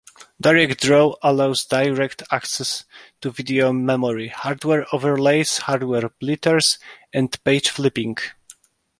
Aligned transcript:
DirectDraw 0.41 1.15
allows 1.21 1.63
direct 1.63 2.23
access 2.31 2.85
to 3.21 3.29
video 3.29 3.71
memory, 3.71 4.29
hardware 4.29 4.87
overlays, 4.91 5.59
hardware 5.59 6.09
blitters, 6.19 6.79
and 7.13 7.37
page 7.43 7.69
flipping. 7.69 8.17